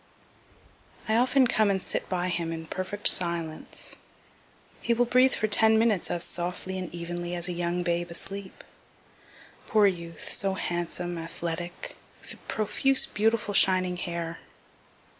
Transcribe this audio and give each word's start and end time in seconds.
I 1.07 1.15
often 1.15 1.45
come 1.45 1.69
and 1.69 1.79
sit 1.79 2.09
by 2.09 2.29
him 2.29 2.51
in 2.51 2.65
perfect 2.65 3.07
silence; 3.07 3.97
he 4.81 4.95
will 4.95 5.05
breathe 5.05 5.33
for 5.35 5.45
ten 5.45 5.77
minutes 5.77 6.09
as 6.09 6.23
softly 6.23 6.75
and 6.79 6.91
evenly 6.91 7.35
as 7.35 7.47
a 7.47 7.53
young 7.53 7.83
babe 7.83 8.09
asleep. 8.09 8.63
Poor 9.67 9.85
youth, 9.85 10.27
so 10.33 10.55
handsome, 10.55 11.19
athletic, 11.19 11.97
with 12.19 12.35
profuse 12.47 13.05
beautiful 13.05 13.53
shining 13.53 13.97
hair. 13.97 14.39